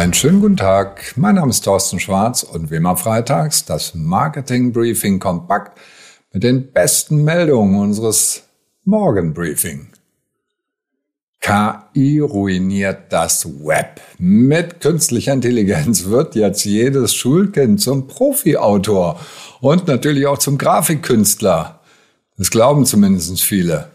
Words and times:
Einen 0.00 0.14
schönen 0.14 0.40
guten 0.40 0.56
Tag. 0.56 1.12
Mein 1.16 1.34
Name 1.34 1.50
ist 1.50 1.60
Thorsten 1.60 2.00
Schwarz 2.00 2.42
und 2.42 2.70
wie 2.70 2.76
immer 2.76 2.96
freitags 2.96 3.66
das 3.66 3.94
Marketing 3.94 4.72
Briefing 4.72 5.18
kompakt 5.18 5.78
mit 6.32 6.42
den 6.42 6.72
besten 6.72 7.22
Meldungen 7.22 7.78
unseres 7.78 8.44
Morgenbriefing. 8.84 9.88
KI 11.42 12.18
ruiniert 12.18 13.12
das 13.12 13.44
Web. 13.44 14.00
Mit 14.16 14.80
künstlicher 14.80 15.34
Intelligenz 15.34 16.06
wird 16.06 16.34
jetzt 16.34 16.64
jedes 16.64 17.14
Schulkind 17.14 17.82
zum 17.82 18.08
Profiautor 18.08 19.20
und 19.60 19.86
natürlich 19.86 20.26
auch 20.26 20.38
zum 20.38 20.56
Grafikkünstler. 20.56 21.78
Das 22.38 22.50
glauben 22.50 22.86
zumindest 22.86 23.42
viele. 23.42 23.90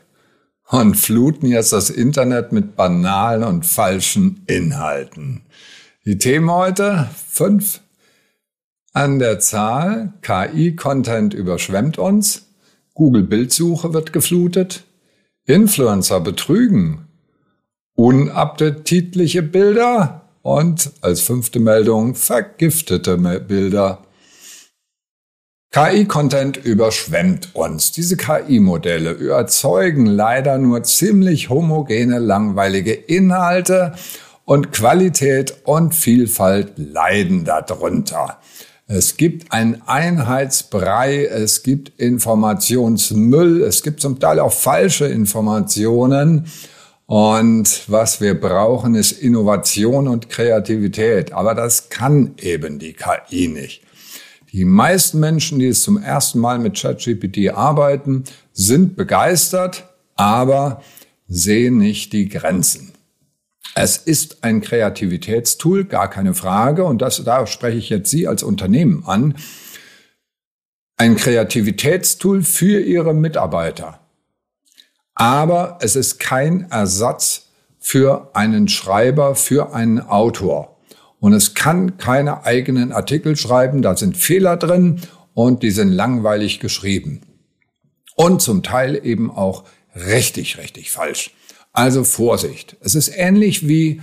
Und 0.68 0.98
fluten 0.98 1.48
jetzt 1.48 1.74
das 1.74 1.90
Internet 1.90 2.52
mit 2.52 2.76
banalen 2.76 3.44
und 3.44 3.66
falschen 3.66 4.44
Inhalten. 4.46 5.42
Die 6.08 6.20
Themen 6.20 6.52
heute 6.52 7.10
fünf 7.32 7.82
an 8.94 9.18
der 9.18 9.40
Zahl. 9.40 10.14
KI-Content 10.22 11.34
überschwemmt 11.34 11.98
uns. 11.98 12.46
Google-Bildsuche 12.94 13.92
wird 13.92 14.14
geflutet. 14.14 14.84
Influencer 15.46 16.20
betrügen 16.20 17.08
unappetitliche 17.96 19.42
Bilder 19.42 20.30
und 20.44 20.92
als 21.02 21.22
fünfte 21.22 21.60
Meldung 21.60 22.14
vergiftete 22.14 23.18
Bilder. 23.40 24.06
KI-Content 25.72 26.58
überschwemmt 26.58 27.50
uns. 27.56 27.94
Diese 27.94 28.16
KI-Modelle 28.16 29.28
erzeugen 29.30 30.06
leider 30.06 30.60
nur 30.60 30.84
ziemlich 30.84 31.50
homogene, 31.50 32.20
langweilige 32.20 32.94
Inhalte 32.94 33.96
und 34.46 34.72
Qualität 34.72 35.58
und 35.66 35.94
Vielfalt 35.94 36.74
leiden 36.78 37.46
darunter. 37.46 38.40
Es 38.88 39.18
gibt 39.18 39.52
ein 39.52 39.82
Einheitsbrei, 39.88 41.26
es 41.26 41.64
gibt 41.64 42.00
Informationsmüll, 42.00 43.64
es 43.64 43.82
gibt 43.82 44.00
zum 44.00 44.20
Teil 44.20 44.40
auch 44.40 44.54
falsche 44.54 45.08
Informationen 45.08 46.46
und 47.08 47.84
was 47.88 48.20
wir 48.20 48.40
brauchen, 48.40 48.96
ist 48.96 49.12
Innovation 49.12 50.08
und 50.08 50.30
Kreativität. 50.30 51.34
Aber 51.34 51.54
das 51.54 51.90
kann 51.90 52.34
eben 52.40 52.80
die 52.80 52.94
KI 52.94 53.48
nicht. 53.48 53.84
Die 54.52 54.66
meisten 54.66 55.20
Menschen, 55.20 55.60
die 55.60 55.68
es 55.68 55.84
zum 55.84 55.98
ersten 56.02 56.40
Mal 56.40 56.58
mit 56.60 56.80
ChatGPT 56.80 57.54
arbeiten, 57.54 58.24
sind 58.54 58.96
begeistert, 58.96 59.84
aber 60.16 60.82
sehen 61.28 61.78
nicht 61.78 62.14
die 62.14 62.30
Grenzen. 62.30 62.95
Es 63.76 63.98
ist 63.98 64.44
ein 64.44 64.62
Kreativitätstool, 64.62 65.86
gar 65.86 66.10
keine 66.10 66.34
Frage. 66.34 66.86
Und 66.86 67.02
das, 67.02 67.24
da 67.24 67.46
spreche 67.46 67.78
ich 67.78 67.90
jetzt 67.90 68.10
Sie 68.10 68.28
als 68.28 68.42
Unternehmen 68.42 69.04
an. 69.06 69.36
Ein 70.98 71.18
Kreativitätstool 71.18 72.42
für 72.42 72.80
Ihre 72.80 73.14
Mitarbeiter 73.14 74.00
aber 75.16 75.80
es 75.82 75.96
ist 75.96 76.20
kein 76.20 76.70
Ersatz 76.70 77.48
für 77.80 78.32
einen 78.34 78.68
Schreiber, 78.68 79.36
für 79.36 79.74
einen 79.74 80.02
Autor. 80.02 80.78
Und 81.20 81.34
es 81.34 81.54
kann 81.54 81.98
keine 81.98 82.44
eigenen 82.44 82.92
Artikel 82.92 83.38
schreiben, 83.38 83.82
da 83.82 83.96
sind 83.96 84.18
Fehler 84.18 84.58
drin 84.58 85.02
und 85.34 85.64
die 85.64 85.72
sind 85.72 85.92
langweilig 85.92 86.60
geschrieben. 86.60 87.22
Und 88.16 88.42
zum 88.42 88.62
Teil 88.62 89.00
eben 89.04 89.32
auch 89.32 89.64
richtig, 89.96 90.58
richtig 90.58 90.92
falsch. 90.92 91.32
Also 91.76 92.04
Vorsicht. 92.04 92.78
Es 92.80 92.96
ist 92.96 93.12
ähnlich 93.16 93.68
wie 93.68 94.02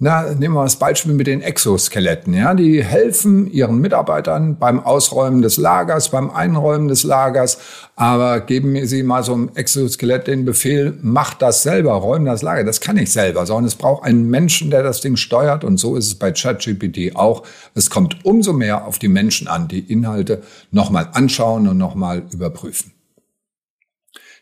na, 0.00 0.32
nehmen 0.32 0.54
wir 0.54 0.62
das 0.62 0.76
Beispiel 0.76 1.12
mit 1.12 1.26
den 1.26 1.42
Exoskeletten. 1.42 2.32
Ja, 2.32 2.54
die 2.54 2.84
helfen 2.84 3.50
ihren 3.50 3.80
Mitarbeitern 3.80 4.56
beim 4.56 4.78
Ausräumen 4.78 5.42
des 5.42 5.56
Lagers, 5.56 6.10
beim 6.10 6.30
Einräumen 6.30 6.86
des 6.86 7.02
Lagers. 7.02 7.58
Aber 7.96 8.38
geben 8.38 8.86
Sie 8.86 9.02
mal 9.02 9.24
so 9.24 9.34
einem 9.34 9.50
Exoskelett 9.56 10.28
den 10.28 10.44
Befehl, 10.44 10.96
mach 11.02 11.34
das 11.34 11.64
selber, 11.64 11.94
räum 11.94 12.26
das 12.26 12.42
Lager. 12.42 12.62
Das 12.62 12.80
kann 12.80 12.96
ich 12.96 13.10
selber, 13.10 13.44
sondern 13.44 13.64
es 13.64 13.74
braucht 13.74 14.04
einen 14.04 14.30
Menschen, 14.30 14.70
der 14.70 14.84
das 14.84 15.00
Ding 15.00 15.16
steuert. 15.16 15.64
Und 15.64 15.78
so 15.78 15.96
ist 15.96 16.06
es 16.06 16.14
bei 16.14 16.30
ChatGPT 16.30 17.16
auch. 17.16 17.42
Es 17.74 17.90
kommt 17.90 18.24
umso 18.24 18.52
mehr 18.52 18.86
auf 18.86 19.00
die 19.00 19.08
Menschen 19.08 19.48
an, 19.48 19.66
die 19.66 19.80
Inhalte 19.80 20.42
nochmal 20.70 21.08
anschauen 21.12 21.66
und 21.66 21.76
nochmal 21.76 22.22
überprüfen. 22.30 22.92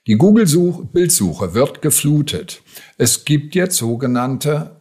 Die 0.06 0.16
Google-Bildsuche 0.16 1.54
wird 1.54 1.82
geflutet. 1.82 2.62
Es 2.96 3.24
gibt 3.24 3.56
jetzt 3.56 3.76
sogenannte 3.76 4.76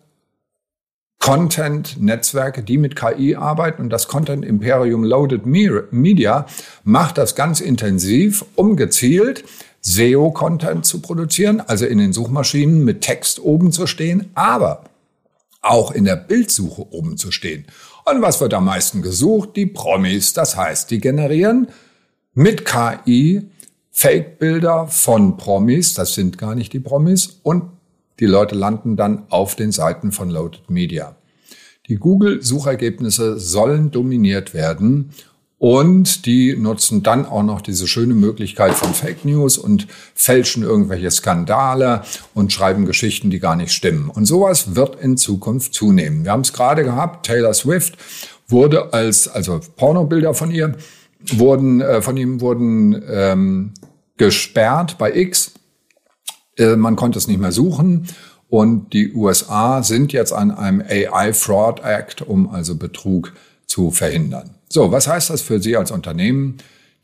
Content-Netzwerke, 1.19 2.62
die 2.62 2.78
mit 2.78 2.96
KI 2.96 3.36
arbeiten 3.36 3.81
und 3.81 3.90
das 3.90 4.08
Content 4.08 4.46
Imperium 4.46 5.03
Loaded 5.03 5.47
Media 5.47 6.46
macht 6.84 7.18
das 7.18 7.34
ganz 7.34 7.59
intensiv, 7.59 8.46
um 8.53 8.75
gezielt 8.75 9.44
SEO-Content 9.81 10.86
zu 10.86 11.02
produzieren, 11.02 11.59
also 11.62 11.88
in 11.88 11.97
den 11.97 12.13
Suchmaschinen 12.13 12.84
mit 12.84 13.02
Text 13.02 13.40
oben 13.40 13.72
zu 13.72 13.88
stehen, 13.88 14.30
aber 14.36 14.84
auch 15.62 15.90
in 15.90 16.06
der 16.06 16.18
Bildsuche 16.18 16.86
oben 16.92 17.18
zu 17.18 17.31
stehen. 17.31 17.66
Und 18.06 18.22
was 18.22 18.40
wird 18.40 18.53
am 18.53 18.66
meisten 18.66 19.02
gesucht? 19.02 19.56
Die 19.56 19.66
Promis. 19.66 20.34
Das 20.34 20.56
heißt, 20.56 20.92
die 20.92 21.00
generieren 21.00 21.69
mit 22.36 22.66
KI 22.66 23.50
Fake-Bilder 23.97 24.88
von 24.88 25.38
Promis, 25.38 25.94
das 25.94 26.16
sind 26.16 26.38
gar 26.38 26.53
nicht 26.53 26.73
die 26.73 26.81
Promis, 26.81 27.39
und 27.44 27.63
die 28.19 28.25
Leute 28.25 28.53
landen 28.53 28.97
dann 28.97 29.23
auf 29.29 29.56
den 29.56 29.72
Seiten 29.72 30.11
von 30.11 30.29
Loaded 30.29 30.69
Media. 30.69 31.16
Die 31.88 31.95
Google-Suchergebnisse 31.95 33.39
sollen 33.39 33.91
dominiert 33.91 34.53
werden 34.53 35.11
und 35.59 36.25
die 36.25 36.57
nutzen 36.57 37.03
dann 37.03 37.25
auch 37.25 37.44
noch 37.44 37.61
diese 37.61 37.88
schöne 37.88 38.16
Möglichkeit 38.16 38.73
von 38.73 38.94
Fake 38.94 39.23
News 39.23 39.57
und 39.57 39.88
fälschen 40.13 40.63
irgendwelche 40.63 41.09
Skandale 41.09 42.01
und 42.33 42.51
schreiben 42.51 42.85
Geschichten, 42.85 43.29
die 43.29 43.39
gar 43.39 43.56
nicht 43.56 43.72
stimmen. 43.72 44.09
Und 44.09 44.25
sowas 44.25 44.75
wird 44.75 45.00
in 45.00 45.16
Zukunft 45.16 45.73
zunehmen. 45.73 46.25
Wir 46.25 46.33
haben 46.33 46.41
es 46.41 46.51
gerade 46.51 46.83
gehabt, 46.83 47.25
Taylor 47.25 47.53
Swift 47.53 47.97
wurde 48.50 48.91
als, 48.94 49.29
also 49.29 49.62
Pornobilder 49.77 50.33
von 50.33 50.51
ihr, 50.51 50.75
wurden, 51.19 51.81
äh, 51.81 52.01
von 52.01 52.17
ihm 52.17 52.41
wurden 52.41 53.01
ähm, 53.07 53.73
gesperrt 54.17 54.97
bei 54.97 55.15
X 55.15 55.53
äh, 56.57 56.75
man 56.75 56.95
konnte 56.95 57.17
es 57.17 57.27
nicht 57.27 57.39
mehr 57.39 57.51
suchen. 57.51 58.07
Und 58.47 58.93
die 58.93 59.13
USA 59.13 59.83
sind 59.83 60.13
jetzt 60.13 60.31
an 60.31 60.51
einem 60.51 60.81
AI 60.81 61.33
Fraud 61.33 61.81
Act, 61.83 62.21
um 62.21 62.49
also 62.49 62.75
Betrug 62.75 63.33
zu 63.65 63.91
verhindern. 63.91 64.51
So, 64.69 64.91
was 64.91 65.07
heißt 65.07 65.29
das 65.29 65.41
für 65.41 65.61
Sie 65.61 65.75
als 65.75 65.91
Unternehmen? 65.91 66.57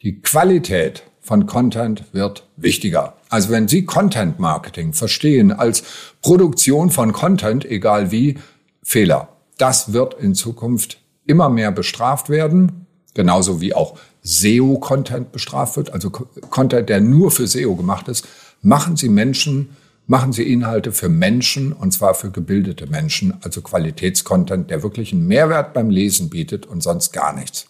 Die 0.03 0.22
Qualität 0.22 1.03
von 1.19 1.45
Content 1.45 2.05
wird 2.13 2.47
wichtiger. 2.57 3.16
Also 3.29 3.49
wenn 3.49 3.67
Sie 3.67 3.85
Content 3.85 4.39
Marketing 4.39 4.93
verstehen 4.93 5.51
als 5.51 5.83
Produktion 6.22 6.89
von 6.89 7.11
Content, 7.11 7.66
egal 7.66 8.11
wie, 8.11 8.38
Fehler. 8.83 9.29
Das 9.57 9.93
wird 9.93 10.16
in 10.16 10.33
Zukunft 10.33 10.99
immer 11.25 11.49
mehr 11.49 11.72
bestraft 11.72 12.29
werden, 12.29 12.81
genauso 13.13 13.61
wie 13.61 13.73
auch 13.73 13.97
SEO-Content 14.23 15.31
bestraft 15.31 15.77
wird, 15.77 15.94
also 15.94 16.09
Content, 16.09 16.89
der 16.89 17.01
nur 17.01 17.31
für 17.31 17.47
SEO 17.47 17.75
gemacht 17.75 18.07
ist. 18.07 18.27
Machen 18.61 18.95
Sie 18.95 19.09
Menschen, 19.09 19.75
machen 20.07 20.33
Sie 20.33 20.51
Inhalte 20.51 20.91
für 20.91 21.09
Menschen 21.09 21.73
und 21.73 21.91
zwar 21.91 22.13
für 22.13 22.31
gebildete 22.31 22.88
Menschen, 22.88 23.33
also 23.41 23.61
Qualitätscontent, 23.61 24.69
der 24.69 24.83
wirklich 24.83 25.11
einen 25.13 25.27
Mehrwert 25.27 25.73
beim 25.73 25.89
Lesen 25.89 26.29
bietet 26.29 26.66
und 26.66 26.81
sonst 26.81 27.11
gar 27.11 27.33
nichts. 27.33 27.67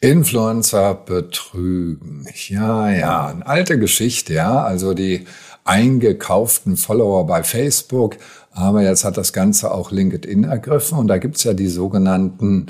Influencer 0.00 0.94
betrügen. 0.94 2.26
Ja, 2.48 2.90
ja, 2.90 3.26
eine 3.28 3.46
alte 3.46 3.78
Geschichte, 3.78 4.32
ja. 4.32 4.62
Also 4.62 4.94
die 4.94 5.26
eingekauften 5.64 6.76
Follower 6.76 7.26
bei 7.26 7.42
Facebook. 7.42 8.16
Aber 8.52 8.82
jetzt 8.82 9.04
hat 9.04 9.16
das 9.16 9.32
Ganze 9.32 9.72
auch 9.72 9.90
LinkedIn 9.90 10.44
ergriffen 10.44 10.98
und 10.98 11.08
da 11.08 11.18
gibt's 11.18 11.44
ja 11.44 11.54
die 11.54 11.68
sogenannten, 11.68 12.66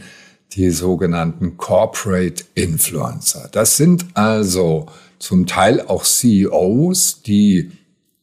die 0.53 0.71
sogenannten 0.71 1.57
Corporate 1.57 2.45
Influencer. 2.55 3.49
Das 3.53 3.77
sind 3.77 4.07
also 4.15 4.87
zum 5.19 5.47
Teil 5.47 5.81
auch 5.87 6.05
CEOs, 6.05 7.23
die 7.23 7.73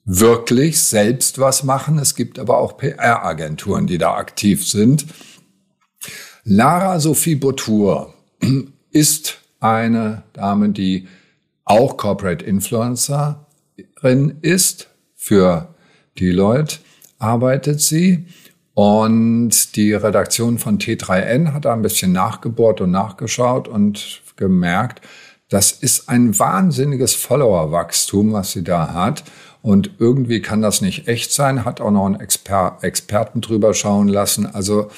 wirklich 0.05 0.79
selbst 0.81 1.37
was 1.37 1.63
machen. 1.63 1.99
Es 1.99 2.15
gibt 2.15 2.39
aber 2.39 2.57
auch 2.57 2.77
PR-Agenturen, 2.77 3.87
die 3.87 3.97
da 3.97 4.15
aktiv 4.15 4.67
sind. 4.67 5.05
Lara 6.43 6.99
Sophie 6.99 7.35
Boutour 7.35 8.13
ist 8.91 9.39
eine 9.59 10.23
Dame, 10.33 10.69
die 10.69 11.07
auch 11.65 11.97
Corporate 11.97 12.45
Influencerin 13.77 14.38
ist. 14.41 14.89
Für 15.15 15.75
Deloitte 16.19 16.77
arbeitet 17.19 17.81
sie. 17.81 18.25
Und 18.74 19.75
die 19.75 19.94
Redaktion 19.94 20.59
von 20.59 20.77
T3N 20.77 21.53
hat 21.53 21.65
da 21.65 21.74
ein 21.74 21.81
bisschen 21.81 22.12
nachgebohrt 22.12 22.79
und 22.81 22.91
nachgeschaut 22.91 23.68
und 23.68 24.21
gemerkt, 24.35 25.01
das 25.50 25.71
ist 25.71 26.09
ein 26.09 26.38
wahnsinniges 26.38 27.15
Followerwachstum, 27.15 28.33
was 28.33 28.51
sie 28.51 28.63
da 28.63 28.94
hat. 28.94 29.24
Und 29.63 29.91
irgendwie 29.97 30.41
kann 30.41 30.62
das 30.62 30.81
nicht 30.81 31.07
echt 31.07 31.31
sein, 31.31 31.65
hat 31.65 31.81
auch 31.81 31.89
noch 31.89 32.06
einen 32.06 32.19
Exper 32.19 32.77
Experten 32.81 33.41
drüber 33.41 33.73
schauen 33.73 34.07
lassen. 34.07 34.45
Also 34.45 34.91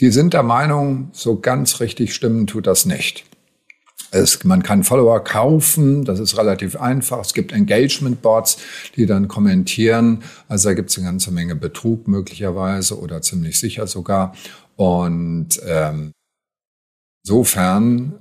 die 0.00 0.10
sind 0.10 0.34
der 0.34 0.42
Meinung, 0.42 1.10
so 1.12 1.38
ganz 1.38 1.80
richtig 1.80 2.14
stimmen 2.14 2.46
tut 2.48 2.66
das 2.66 2.84
nicht. 2.84 3.27
Es, 4.10 4.42
man 4.44 4.62
kann 4.62 4.84
Follower 4.84 5.22
kaufen, 5.22 6.04
das 6.04 6.18
ist 6.18 6.38
relativ 6.38 6.76
einfach. 6.76 7.20
Es 7.20 7.34
gibt 7.34 7.52
Engagement-Bots, 7.52 8.58
die 8.96 9.06
dann 9.06 9.28
kommentieren. 9.28 10.22
Also 10.48 10.70
da 10.70 10.74
gibt 10.74 10.90
es 10.90 10.96
eine 10.96 11.06
ganze 11.06 11.30
Menge 11.30 11.54
Betrug 11.54 12.08
möglicherweise 12.08 12.98
oder 12.98 13.20
ziemlich 13.20 13.58
sicher 13.58 13.86
sogar. 13.86 14.34
Und 14.76 15.60
ähm, 15.66 16.12
insofern 17.24 18.14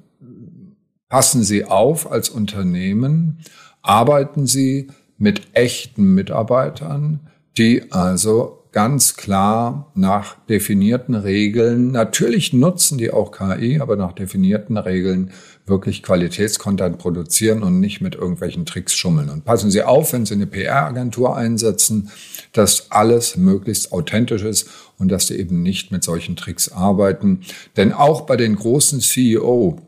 passen 1.10 1.44
Sie 1.44 1.64
auf 1.64 2.12
als 2.12 2.30
Unternehmen, 2.30 3.40
arbeiten 3.82 4.46
Sie 4.46 4.88
mit 5.18 5.56
echten 5.56 6.14
Mitarbeitern, 6.14 7.22
die 7.58 7.92
also 7.92 8.57
ganz 8.78 9.16
klar 9.16 9.92
nach 9.96 10.36
definierten 10.50 11.16
Regeln, 11.16 11.90
natürlich 11.90 12.54
nutzen 12.54 13.00
die 13.00 13.10
auch 13.10 13.32
KI, 13.32 13.80
aber 13.80 13.96
nach 13.96 14.12
definierten 14.12 14.78
Regeln 14.78 15.32
wirklich 15.66 16.04
Qualitätscontent 16.04 17.00
produzieren 17.00 17.64
und 17.64 17.80
nicht 17.80 18.02
mit 18.02 18.14
irgendwelchen 18.14 18.68
Tricks 18.68 18.94
schummeln. 18.94 19.32
Und 19.32 19.46
passen 19.46 19.72
Sie 19.72 19.82
auf, 19.82 20.14
wenn 20.14 20.28
Sie 20.28 20.36
eine 20.36 20.46
PR-Agentur 20.46 21.36
einsetzen, 21.36 22.12
dass 22.54 22.92
alles 22.92 23.36
möglichst 23.36 23.92
authentisch 23.92 24.44
ist 24.44 24.70
und 25.00 25.10
dass 25.10 25.26
die 25.26 25.40
eben 25.40 25.64
nicht 25.64 25.92
mit 25.92 26.04
solchen 26.04 26.36
Tricks 26.36 26.72
arbeiten. 26.72 27.42
Denn 27.78 27.92
auch 27.94 28.28
bei 28.28 28.38
den 28.38 28.56
großen 28.56 29.02
CEO, 29.02 29.82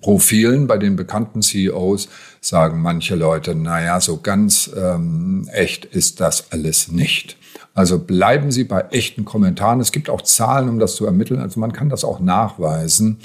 Profilen 0.00 0.66
bei 0.66 0.78
den 0.78 0.96
bekannten 0.96 1.42
CEOs 1.42 2.08
sagen 2.40 2.82
manche 2.82 3.14
Leute, 3.14 3.54
naja, 3.54 4.00
so 4.00 4.20
ganz 4.20 4.68
ähm, 4.76 5.48
echt 5.52 5.84
ist 5.84 6.20
das 6.20 6.50
alles 6.50 6.90
nicht. 6.90 7.36
Also 7.76 7.98
bleiben 7.98 8.50
Sie 8.50 8.64
bei 8.64 8.80
echten 8.90 9.26
Kommentaren. 9.26 9.80
Es 9.80 9.92
gibt 9.92 10.08
auch 10.08 10.22
Zahlen, 10.22 10.70
um 10.70 10.78
das 10.78 10.96
zu 10.96 11.04
ermitteln. 11.04 11.40
Also 11.40 11.60
man 11.60 11.74
kann 11.74 11.90
das 11.90 12.04
auch 12.04 12.20
nachweisen. 12.20 13.18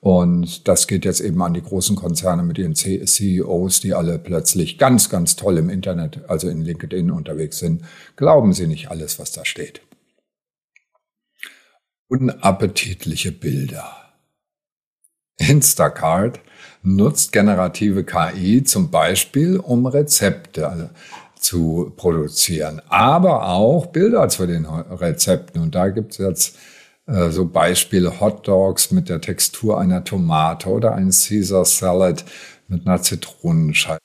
Und 0.00 0.66
das 0.66 0.86
geht 0.86 1.04
jetzt 1.04 1.20
eben 1.20 1.42
an 1.42 1.52
die 1.52 1.62
großen 1.62 1.96
Konzerne 1.96 2.42
mit 2.42 2.56
ihren 2.56 2.74
CEOs, 2.74 3.80
die 3.80 3.92
alle 3.92 4.18
plötzlich 4.18 4.78
ganz, 4.78 5.10
ganz 5.10 5.36
toll 5.36 5.58
im 5.58 5.68
Internet, 5.68 6.22
also 6.28 6.48
in 6.48 6.62
LinkedIn 6.62 7.10
unterwegs 7.10 7.58
sind. 7.58 7.82
Glauben 8.16 8.54
Sie 8.54 8.66
nicht 8.66 8.90
alles, 8.90 9.18
was 9.18 9.32
da 9.32 9.44
steht. 9.44 9.82
Unappetitliche 12.08 13.32
Bilder. 13.32 13.84
Instacart 15.36 16.40
nutzt 16.82 17.32
generative 17.32 18.04
KI 18.04 18.64
zum 18.64 18.90
Beispiel, 18.90 19.58
um 19.58 19.84
Rezepte 19.84 20.88
zu 21.40 21.92
produzieren, 21.96 22.82
aber 22.88 23.48
auch 23.48 23.86
Bilder 23.86 24.28
zu 24.28 24.46
den 24.46 24.66
Rezepten. 24.66 25.60
Und 25.60 25.74
da 25.74 25.88
gibt 25.88 26.12
es 26.12 26.18
jetzt 26.18 26.56
äh, 27.06 27.30
so 27.30 27.46
Beispiele 27.46 28.20
Hot 28.20 28.46
Dogs 28.46 28.90
mit 28.90 29.08
der 29.08 29.20
Textur 29.20 29.80
einer 29.80 30.04
Tomate 30.04 30.68
oder 30.68 30.94
ein 30.94 31.10
Caesar 31.10 31.64
Salad 31.64 32.24
mit 32.68 32.86
einer 32.86 33.02
Zitronenscheibe. 33.02 33.98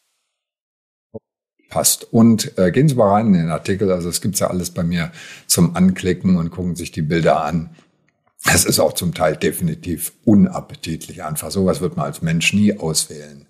Passt. 1.70 2.12
Und 2.14 2.58
äh, 2.58 2.72
gehen 2.72 2.88
Sie 2.88 2.96
mal 2.96 3.10
rein 3.10 3.28
in 3.28 3.34
den 3.34 3.50
Artikel. 3.50 3.92
Also 3.92 4.10
es 4.10 4.22
gibt's 4.22 4.40
ja 4.40 4.48
alles 4.48 4.72
bei 4.72 4.84
mir 4.84 5.12
zum 5.46 5.76
Anklicken 5.76 6.38
und 6.38 6.52
gucken 6.52 6.76
sich 6.76 6.92
die 6.92 7.02
Bilder 7.02 7.44
an. 7.44 7.72
Es 8.46 8.64
ist 8.64 8.80
auch 8.80 8.94
zum 8.94 9.14
Teil 9.14 9.36
definitiv 9.36 10.14
unappetitlich 10.24 11.24
einfach. 11.24 11.52
Sowas 11.52 11.82
wird 11.82 11.98
man 11.98 12.06
als 12.06 12.22
Mensch 12.22 12.54
nie 12.54 12.78
auswählen. 12.78 13.46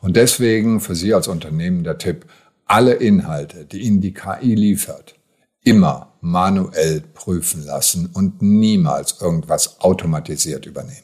Und 0.00 0.16
deswegen 0.16 0.80
für 0.80 0.94
Sie 0.94 1.14
als 1.14 1.28
Unternehmen 1.28 1.82
der 1.82 1.96
Tipp, 1.96 2.26
alle 2.66 2.94
Inhalte, 2.94 3.64
die 3.64 3.80
Ihnen 3.80 4.00
die 4.00 4.14
KI 4.14 4.54
liefert, 4.54 5.14
immer 5.62 6.12
manuell 6.20 7.00
prüfen 7.00 7.64
lassen 7.64 8.10
und 8.12 8.42
niemals 8.42 9.20
irgendwas 9.20 9.80
automatisiert 9.80 10.66
übernehmen. 10.66 10.98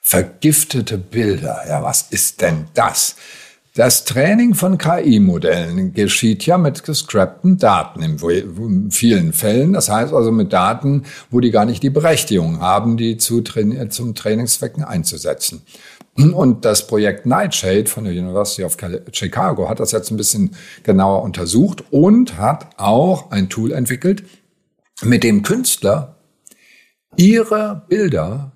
Vergiftete 0.00 0.98
Bilder, 0.98 1.62
ja, 1.68 1.82
was 1.82 2.08
ist 2.10 2.40
denn 2.40 2.66
das? 2.74 3.16
Das 3.74 4.04
Training 4.04 4.54
von 4.54 4.76
KI-Modellen 4.76 5.94
geschieht 5.94 6.44
ja 6.44 6.58
mit 6.58 6.84
gescrappten 6.84 7.56
Daten 7.56 8.02
in 8.02 8.90
vielen 8.90 9.32
Fällen. 9.32 9.72
Das 9.72 9.88
heißt 9.88 10.12
also 10.12 10.30
mit 10.30 10.52
Daten, 10.52 11.04
wo 11.30 11.40
die 11.40 11.50
gar 11.50 11.64
nicht 11.64 11.82
die 11.82 11.88
Berechtigung 11.88 12.60
haben, 12.60 12.98
die 12.98 13.16
zu 13.16 13.40
zum 13.40 14.14
Trainingszwecken 14.14 14.84
einzusetzen. 14.84 15.62
Und 16.14 16.64
das 16.66 16.86
Projekt 16.86 17.24
Nightshade 17.24 17.86
von 17.86 18.04
der 18.04 18.12
University 18.12 18.64
of 18.64 18.76
Chicago 19.12 19.68
hat 19.68 19.80
das 19.80 19.92
jetzt 19.92 20.10
ein 20.10 20.18
bisschen 20.18 20.54
genauer 20.82 21.22
untersucht 21.22 21.84
und 21.90 22.36
hat 22.36 22.78
auch 22.78 23.30
ein 23.30 23.48
Tool 23.48 23.72
entwickelt, 23.72 24.24
mit 25.02 25.24
dem 25.24 25.42
Künstler 25.42 26.16
ihre 27.16 27.82
Bilder 27.88 28.52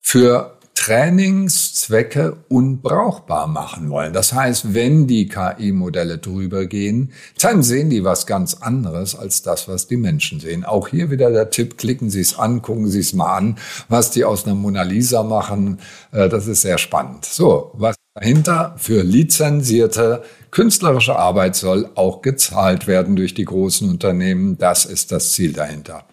für 0.00 0.58
Trainingszwecke 0.82 2.38
unbrauchbar 2.48 3.46
machen 3.46 3.88
wollen. 3.88 4.12
Das 4.12 4.32
heißt, 4.32 4.74
wenn 4.74 5.06
die 5.06 5.28
KI-Modelle 5.28 6.18
drüber 6.18 6.66
gehen, 6.66 7.12
dann 7.40 7.62
sehen 7.62 7.88
die 7.88 8.02
was 8.02 8.26
ganz 8.26 8.54
anderes 8.54 9.14
als 9.14 9.42
das, 9.42 9.68
was 9.68 9.86
die 9.86 9.96
Menschen 9.96 10.40
sehen. 10.40 10.64
Auch 10.64 10.88
hier 10.88 11.12
wieder 11.12 11.30
der 11.30 11.50
Tipp, 11.50 11.78
klicken 11.78 12.10
Sie 12.10 12.20
es 12.20 12.36
an, 12.36 12.62
gucken 12.62 12.88
Sie 12.88 12.98
es 12.98 13.12
mal 13.12 13.36
an, 13.36 13.58
was 13.88 14.10
die 14.10 14.24
aus 14.24 14.44
einer 14.44 14.56
Mona 14.56 14.82
Lisa 14.82 15.22
machen. 15.22 15.78
Äh, 16.10 16.28
das 16.28 16.48
ist 16.48 16.62
sehr 16.62 16.78
spannend. 16.78 17.26
So, 17.26 17.70
was 17.74 17.94
dahinter 18.14 18.74
für 18.76 19.04
lizenzierte 19.04 20.24
künstlerische 20.50 21.14
Arbeit 21.14 21.54
soll 21.54 21.90
auch 21.94 22.22
gezahlt 22.22 22.88
werden 22.88 23.14
durch 23.14 23.34
die 23.34 23.44
großen 23.44 23.88
Unternehmen. 23.88 24.58
Das 24.58 24.84
ist 24.84 25.12
das 25.12 25.30
Ziel 25.30 25.52
dahinter. 25.52 26.04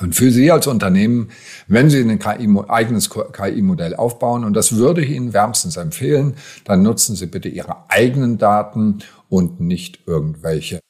Und 0.00 0.14
für 0.14 0.30
Sie 0.30 0.50
als 0.50 0.66
Unternehmen, 0.66 1.28
wenn 1.68 1.90
Sie 1.90 2.00
ein 2.00 2.18
KI, 2.18 2.48
eigenes 2.68 3.10
KI-Modell 3.10 3.94
aufbauen, 3.94 4.44
und 4.44 4.54
das 4.54 4.76
würde 4.76 5.04
ich 5.04 5.10
Ihnen 5.10 5.32
wärmstens 5.32 5.76
empfehlen, 5.76 6.34
dann 6.64 6.82
nutzen 6.82 7.16
Sie 7.16 7.26
bitte 7.26 7.48
Ihre 7.48 7.88
eigenen 7.88 8.38
Daten 8.38 9.00
und 9.28 9.60
nicht 9.60 10.00
irgendwelche 10.06 10.80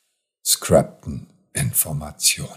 scrappten 0.46 1.26
Informationen. 1.52 2.48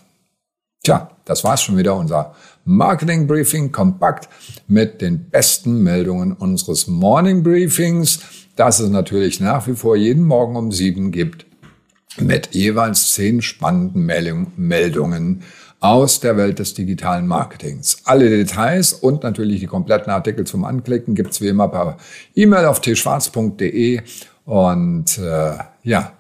Tja, 0.84 1.10
das 1.26 1.44
war's 1.44 1.64
schon 1.64 1.78
wieder, 1.78 1.96
unser 1.96 2.36
Marketing 2.66 3.26
Briefing 3.26 3.72
kompakt 3.72 4.30
mit 4.68 5.02
den 5.02 5.30
besten 5.30 5.82
Meldungen 5.82 6.34
unseres 6.34 6.88
Morning 6.88 7.42
Briefings, 7.42 8.20
das 8.56 8.80
es 8.80 8.90
natürlich 8.90 9.40
nach 9.40 9.66
wie 9.66 9.76
vor 9.76 9.96
jeden 9.96 10.24
Morgen 10.24 10.56
um 10.56 10.72
sieben 10.72 11.12
gibt, 11.12 11.46
mit 12.20 12.54
jeweils 12.54 13.14
zehn 13.14 13.42
spannenden 13.42 14.06
Meldungen 14.58 15.44
aus 15.84 16.22
der 16.22 16.38
Welt 16.38 16.60
des 16.60 16.74
digitalen 16.74 17.28
Marketings. 17.28 17.98
Alle 18.06 18.30
Details 18.30 18.94
und 18.94 19.22
natürlich 19.24 19.60
die 19.60 19.68
kompletten 19.68 20.12
Artikel 20.14 20.48
zum 20.48 20.64
Anklicken 20.64 21.14
gibt's 21.14 21.42
wie 21.42 21.50
immer 21.50 21.68
per 21.68 21.98
E-Mail 22.36 22.66
auf 22.68 22.80
tschwarz.de 22.80 24.02
und 24.46 25.18
äh, 25.18 25.58
ja, 25.84 26.14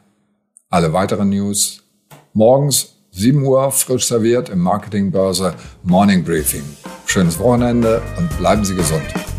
alle 0.70 0.92
weiteren 0.92 1.30
News 1.30 1.82
morgens 2.34 2.96
7 3.12 3.42
Uhr 3.42 3.72
frisch 3.72 4.06
serviert 4.06 4.50
im 4.50 4.60
Marketingbörse 4.60 5.54
Morning 5.84 6.26
Briefing. 6.26 6.64
Schönes 7.06 7.40
Wochenende 7.40 8.02
und 8.18 8.38
bleiben 8.38 8.66
Sie 8.66 8.76
gesund. 8.76 9.33